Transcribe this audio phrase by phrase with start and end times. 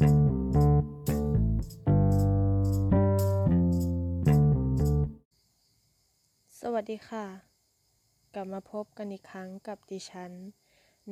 [0.00, 7.26] สวัสดีค่ะ
[8.34, 10.32] กลับมาพบกันอีกครั้งกับดิฉัน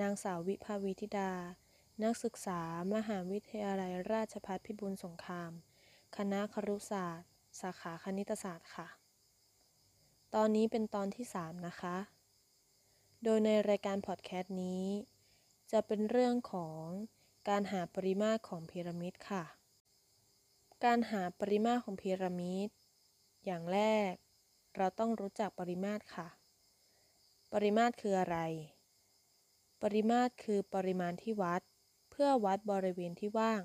[0.01, 1.33] นางสาววิภาวีธิดา
[2.03, 2.61] นักศึกษา
[2.95, 5.53] มหาวิทยาลัยราชภัฏพิบูลสงคราม
[6.17, 7.29] คณะครุศาสตร์
[7.61, 8.89] สาขาคณิตศาสตร์ค่ะ
[10.35, 11.97] ตอนนี้เป็นตอนที่ 3 นะคะ
[13.25, 14.85] โดยในรายการพอดแคสต์นี้
[15.73, 16.85] จะเป็นเรื่องของ
[17.49, 19.45] การหาปริมาตรของพีระมิดค่ะ
[20.85, 22.69] การหาปริมาตรของพีระมิด
[23.45, 23.81] อย่างแร
[24.11, 24.13] ก
[24.77, 26.29] เราต้องรู้จักปริมาตรค่ะ
[27.53, 28.39] ปริมาตรคืออะไร
[29.83, 31.63] ปริมาตรคือปริมาณที่วัด
[32.11, 33.63] เพื่อวัดบริเวณที่ว่าง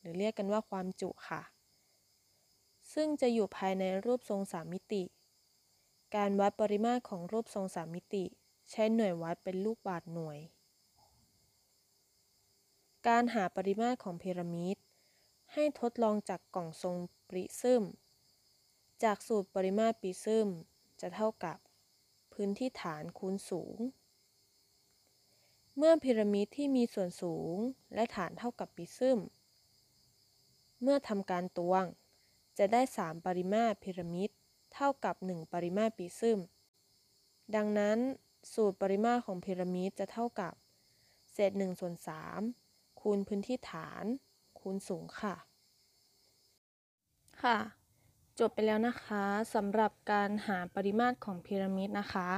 [0.00, 1.42] หรือเรียกกันว่าความจุค่ะ
[2.94, 5.02] ซึ่งจะอยู่ภายในรูปทรงสามมิติ
[6.16, 8.24] การวัดปริมาตรของรูปทรงสามมิติ
[8.70, 10.40] ใช้หน่วยวัดเป็นลูกบาศก์หน่วย
[13.08, 14.76] การหาปริมาตรของพีระมิด
[15.52, 16.96] ให้ทดลองจากกล่องทรง
[17.28, 17.84] ปริซึม
[19.04, 20.48] จากสูตรปริมาตรปริซึม
[21.00, 21.58] จะเท่ากับ
[22.32, 23.78] พื้นที่ฐานคูณสูง
[25.76, 27.56] เมื่อพีระมิดที่มีส่วนสูง
[27.94, 29.18] และฐานเท่ากับปริซึม
[30.82, 31.84] เมื่อทำการตวง
[32.58, 34.30] จะได้ 3 ปริมาตรพีระมิด
[34.74, 36.38] เท่ากับ 1 ปริมาตรปริซึม
[37.54, 37.98] ดังนั้น
[38.54, 40.52] สูตรปริมาตรของพีระมิดจะเท่ากับ
[41.32, 42.61] เศษ1ส่วน3
[43.02, 44.04] คูณพื้นที่ฐาน
[44.60, 45.34] คูณสูงค่ะ
[47.42, 47.58] ค่ะ
[48.38, 52.28] จบไปแล้วนะคะสำหรับการหาปริมาตรของพีระมิดนะคะ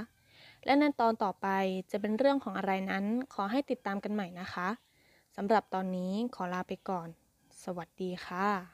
[0.65, 1.49] และในตอนต่อไป
[1.91, 4.69] จะเป็นเรื่องของอะไรนั้น ขอให้ติดตามกันใหม่นะคะ
[5.37, 7.09] สำหรับตอนนี้ขอลาไปก่อน
[7.65, 8.74] สวัสดีค่ะ